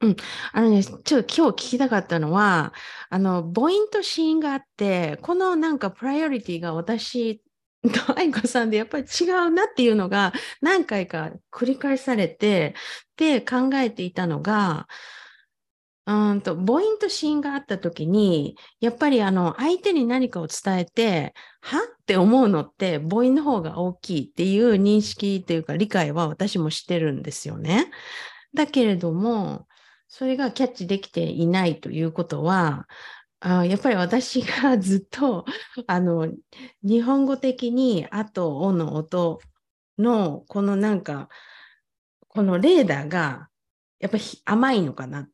[0.00, 0.16] うん。
[0.52, 2.72] あのね、ちょっと今日聞きたかったのは、
[3.10, 7.42] あの、母音と子音があって、このなんかプライオリティが私
[7.82, 12.74] と愛子さんでやっぱり違うなっていうのが何回か繰り返されて、
[13.16, 14.86] で考えていたのが、
[16.06, 27.90] うんと母音と子音があった時に、やっぱりあの相手に何かを伝えて、はって思うのって母音の方が大きいっていう認識というか理解は私もしてるんですよね。
[28.54, 29.66] だけれども、
[30.08, 32.88] それがキャッチできていないということは、
[33.40, 35.44] あやっぱり私がずっと
[35.86, 36.28] あの
[36.82, 39.38] 日本語的に「あ」と「お」の音
[39.96, 41.28] のこのなんか
[42.28, 43.48] このレーダーが
[44.00, 45.28] やっぱり甘いのかなっ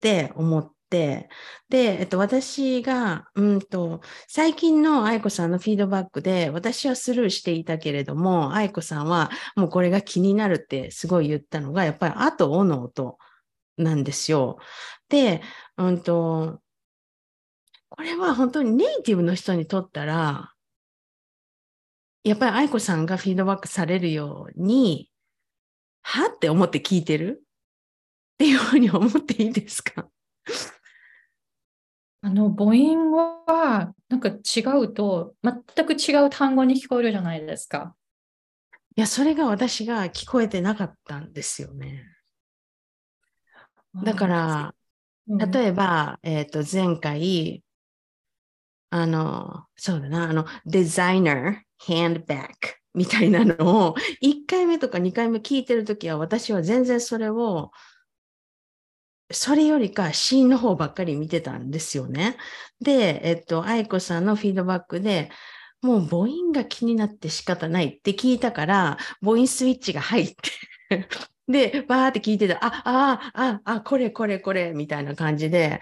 [0.00, 1.28] て思って
[1.68, 13.18] で、えっと、私がうんと最近の愛子さんのフィードバックで私はスルーしていたけれども愛子さんはもうこれが気になるってすごい言ったのがやっぱり「あ」と「お」の音。
[13.78, 14.58] なんですよ。
[15.08, 15.40] で、
[15.76, 16.60] うんと、
[17.88, 20.52] これは本当にネイティブの人にとったら、
[22.24, 25.10] やっぱり愛子さんがフィードバックされるように、
[26.02, 27.42] はって思って聞いてる？
[27.42, 30.08] っていうふうに思っていいですか？
[32.20, 37.94] あの母音はなんか違うと全く違う単語に聞こえるじゃないですか。
[38.96, 42.04] いや、それが私が聞こえてなかったんですよね。
[44.04, 44.74] だから、
[45.26, 47.62] 例えば、えっ、ー、と、前回、
[48.90, 52.54] あの、そうだな、あの、デザイナー、ハンドバッグ
[52.94, 57.70] みたいなのを、1回目とか2回目聞いてるときは、私は全然それを、
[59.30, 62.38] それよりか、シーンの方ばっかり見てたんですよね。
[62.80, 65.30] で、えっと、愛子さんのフィードバックで、
[65.82, 70.34] もう母音が気になって仕方ないって聞いたから、母音スイッチが入っ
[70.90, 71.08] て
[71.48, 75.80] で、バーって聞いてた、あ、あ、あ、あ、これこれこれ、みたいな感じで引っ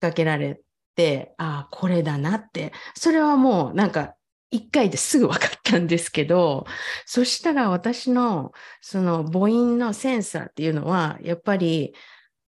[0.00, 0.60] 掛けられ
[0.94, 4.14] て、あ、これだなって、それはもうなんか
[4.50, 6.66] 一回ですぐ分かったんですけど、
[7.06, 8.52] そしたら私の
[8.82, 11.94] その母音のセンサーっていうのは、やっぱり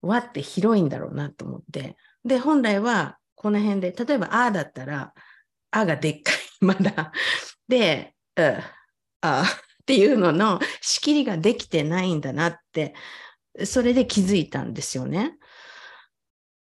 [0.02, 1.96] 和って広いんだろうなと思って。
[2.24, 5.14] で、本来はこの辺で、例えばあだったら、
[5.72, 7.12] あがでっかい、まだ。
[7.68, 8.42] で、う、
[9.22, 9.44] あ、
[9.84, 12.94] っていうのの仕切りができてないんだなって、
[13.66, 15.36] それで気づいたんですよね。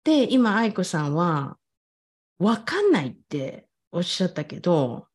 [0.03, 1.57] で、今、愛子さんは、
[2.37, 5.07] わかんないっておっしゃったけど、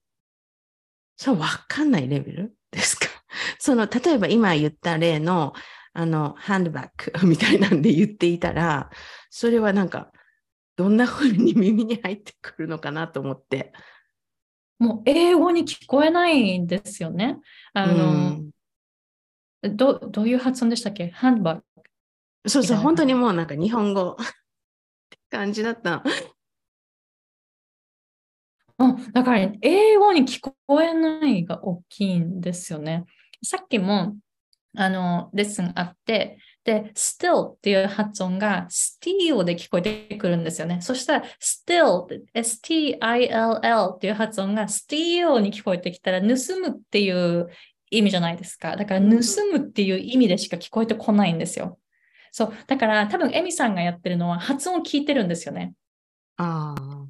[1.16, 3.08] それわかんないレベルですか？
[3.60, 5.52] その、例えば今言った例の、
[5.92, 8.88] あの、ハンドバッグみたいなんで言っていたら、
[9.28, 10.10] それはなんか、
[10.76, 13.72] どんな風に耳に入ってくるのかなと思って。
[14.78, 17.38] もう英語に聞こえないんですよね。
[17.72, 18.40] あの、
[19.62, 21.10] うん、どどういう発音でしたっけ？
[21.10, 21.82] ハンドバッグ。
[22.48, 24.24] そうそう、本当にもうなんか日本語 っ
[25.10, 26.02] て感じだった。
[28.78, 33.04] うん、だから、英語に聞こえないが大きいんですよね。
[33.42, 34.16] さっきも
[34.76, 40.80] あのレッスンあって、で、still っていう発音が steal で聞こえてくるんですよね。
[40.80, 46.26] そしたら still、s-t-i-l-l っていう発音が steal に聞こえてきたら盗
[46.60, 47.48] むっていう
[47.90, 48.76] 意味じゃないですか。
[48.76, 49.06] だから盗
[49.52, 51.78] むっていう意味でしか聞こえてこないんですよ。
[52.32, 52.52] そう。
[52.66, 55.74] だから多分エミさんがやってるのは発音を聞いてるんですよね。
[56.36, 57.06] ああ。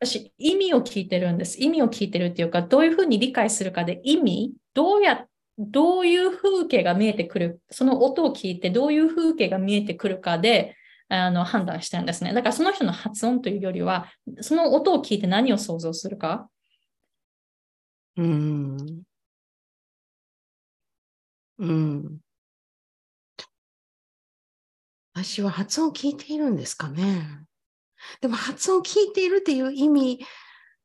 [0.00, 1.62] 私、意味を聞いてるんです。
[1.62, 10.76] 意味を聞いてるっていうか、どういうふうに理解するかで意味、どうやっどういう風景が見えてくる、その音を聞いてどういう風景が見えてくるかで
[11.08, 12.32] あの判断してるんですね。
[12.32, 14.06] だからその人の発音というよりは、
[14.40, 16.48] その音を聞いて何を想像するか？
[18.16, 19.02] うん。
[21.58, 22.18] うん。
[25.14, 27.44] 私は発音を聞いているんですかね。
[28.20, 30.24] でも発音を聞いているっていう意味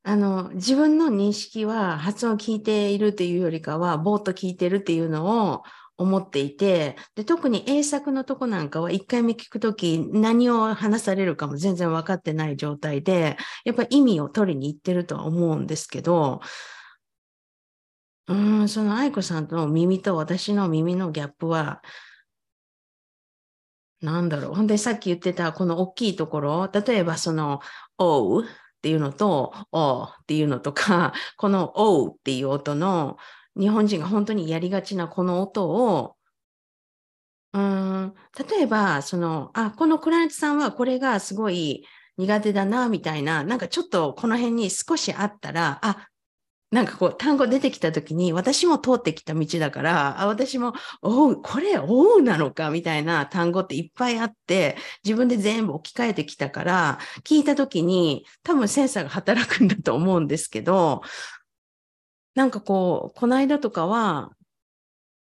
[0.08, 5.64] あの、自分の認識は発音を聞いているというよりかは、ぼーっと聞いてるっていうのを
[5.98, 16.40] 思っていて、で特に英作のとこなんかは1回目聞くとき何を話されるかも全然分かってない状態で、やっぱ意味を取りに行ってるとは思うんですけど、
[18.28, 21.82] うん、その愛子さんの耳と私の耳のギャップは、
[24.00, 24.54] なんだろう。
[24.54, 27.60] ほんでさっき言ってたこの大きいところ、例えばその、
[27.98, 28.44] おう
[28.78, 33.18] っていうのと、おっていうのとか、 このおっていう音の
[33.58, 36.16] 日本人が本当にやりがちなこの音を、
[37.52, 38.14] うん、
[38.50, 41.84] 例えば、その、あ、このクライアントさんはこれがすごい
[42.18, 46.08] 苦手だな、みたいな、なんかちょっとこの辺に少しあったら、あ、
[46.70, 61.02] なんかこう単語出てきた時に私も通ってきた道だから、あ私も、おう、これ、おうなのかみたいな単語っていっぱいあって、自分で全部置き換えてきたから、聞いた時に多分センサーが働くんだと思うんですけど、
[62.34, 64.32] なんかこう、この間とかは、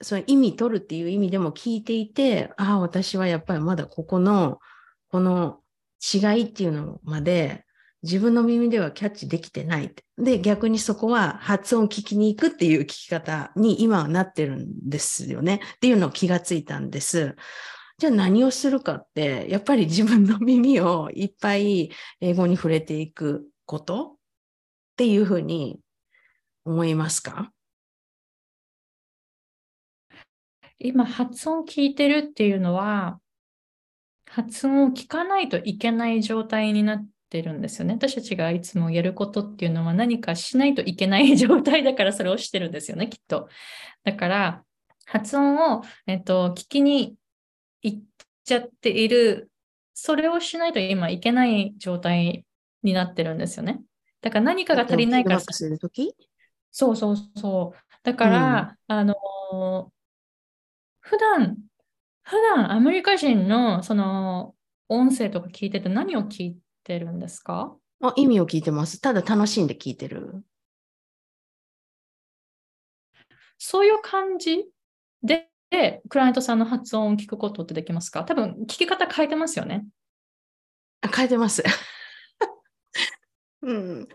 [0.01, 4.59] その意味取るっていう意味でも聞いていて、ああ、私はやっぱりまだここの、
[5.09, 5.59] この
[6.01, 7.65] 違いっていうのまで
[8.03, 9.93] 自分の耳ではキャッチできてない。
[10.17, 15.61] で、逆にそこは発音を聞きに行くっていう聞き方に今はなってるんですよね。
[15.75, 17.35] っていうのを気がついたんです。
[17.99, 24.15] じゃあ何をするかって、やっぱり自分の耳をいっぱい英語に触れていくことっ
[24.95, 25.79] ていうふうに
[26.65, 27.51] 思いますか？
[30.79, 33.19] 今、発音聞いてるっていうのは、
[34.25, 37.93] 発音を聞かないといけない状態になってるんですよね。
[37.93, 43.47] 私たちがいつもやることっていうのは何かしないといけない 状態だからそれをしてるんですよね、きっと。
[44.03, 44.65] だから、
[45.05, 47.15] 発音を、えっと、聞きに
[47.81, 48.01] 行っ
[48.43, 49.49] ちゃっている、
[49.93, 52.45] それをしないと今いけない状態
[52.83, 53.81] になってるんですよね。
[54.21, 55.39] だから何かが足りないから
[56.71, 57.95] そうそうそう。
[58.03, 59.91] だから、あのー
[61.01, 61.57] 普段、
[62.23, 64.55] 普段アメリカ人のその
[64.87, 67.75] 音声とか聞いてて何を聞いてるんですか？
[68.03, 68.99] あ意味を聞いてます。
[68.99, 70.43] ただ楽しんで聞いてる。
[73.57, 74.65] そういう感じ
[75.21, 75.47] で、
[76.09, 78.23] クライアントさんの発音を聞くことってできますか？
[78.23, 79.85] 多分聞き方変えてますよね。
[81.01, 81.63] あ変えてます。
[83.61, 84.07] うん。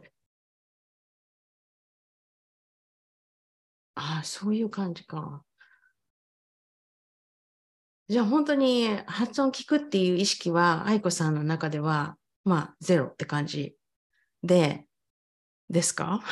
[3.94, 5.44] あそういう感じか。
[8.08, 12.16] じゃあ本当に発音聞くっていう意識は愛子さんの中では
[12.46, 13.74] まあゼロって感じ
[14.44, 14.86] で
[15.68, 16.22] ですか？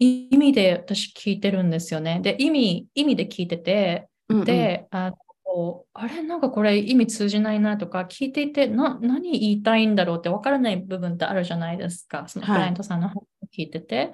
[0.00, 2.18] 意味で私聞いてるんですよね。
[2.20, 5.12] で、意味、意味で聞いてて、うんうんで、あ
[5.46, 12.26] のあれ、なんかこれ意味通じないなとか、聞いていて、な、何言いたいんだろうって分からない部分ってあるじゃないですか。
[12.26, 13.26] そのクはいライアントさんの話を
[13.56, 14.12] 聞いてて。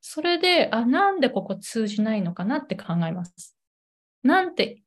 [0.00, 3.58] それで、あ、なんでここ通じないのかなって考えます。
[4.22, 4.84] なんて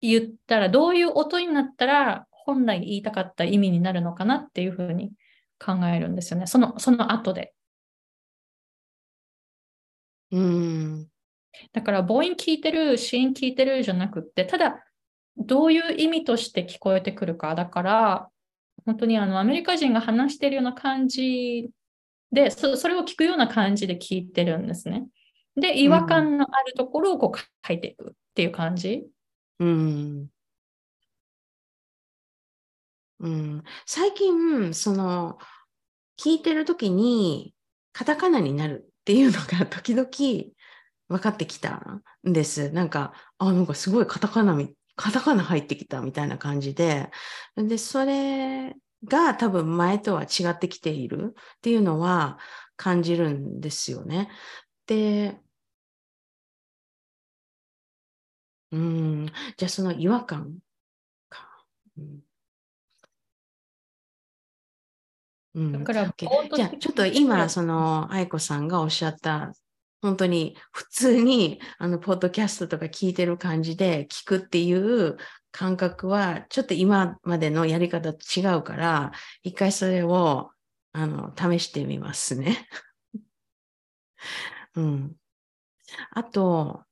[0.00, 5.12] 言ったら、どういう音になったら、本来言いたかった意味になるのかなっていうふうに
[5.58, 6.46] 考えるんですよね。
[6.46, 7.54] その、その後で。
[10.30, 11.08] うん
[11.72, 14.84] だから母音聞いてる、子音聞いてるじゃなくって、ただ
[15.36, 17.54] どういう意味として聞こえてくるか。
[17.54, 18.28] だから、
[18.84, 21.70] 本当にあのアメリカ人が話しているような感じ
[22.32, 25.06] でそ、それを聞くような感じで聞いてるんですね。
[25.56, 29.06] で、違和感のあるところをこう書いていくっていう感じ。
[29.60, 30.28] うん
[33.24, 35.38] うん、最近、その、
[36.18, 37.54] 聞いてるときに、
[37.92, 40.08] カタカナになるっていうのが 時々
[41.08, 41.76] 分かってきた
[42.28, 42.70] んです。
[42.72, 44.56] なんか、あ、なんかすごいカタカナ、
[44.96, 47.10] カタカナ入ってきたみたいな感じで。
[47.56, 48.74] で、それ
[49.04, 52.38] が多分前とは違ってきているっていうのは
[52.76, 54.30] 感じるんですよね。
[54.86, 55.40] で、
[58.72, 60.58] うん、じゃあその違和感
[61.30, 61.66] か。
[61.98, 62.23] うん
[65.54, 65.72] うん。
[65.72, 69.54] だから、じゃあちょっと今その愛子さんがおっしゃった
[70.04, 75.16] 本当に普通にあのポッドキャストとか聞いてる感じで聞くっていう
[75.50, 80.50] 感覚はちょっと今までのやり方と違うから一回それを
[80.92, 82.68] あの試してみますね。
[84.76, 85.16] うん、
[86.10, 86.82] あと